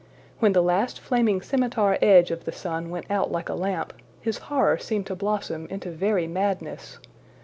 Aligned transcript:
When 0.39 0.53
the 0.53 0.63
last 0.63 0.99
flaming 0.99 1.43
scimitar 1.43 1.99
edge 2.01 2.31
of 2.31 2.45
the 2.45 2.51
sun 2.51 2.89
went 2.89 3.05
out 3.11 3.31
like 3.31 3.49
a 3.49 3.53
lamp, 3.53 3.93
his 4.19 4.39
horror 4.49 4.79
seemed 4.79 5.05
to 5.05 5.15
blossom 5.15 5.67
into 5.67 5.91
very 5.91 6.25
madness. 6.25 6.97